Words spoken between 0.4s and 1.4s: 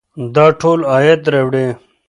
ټول عاید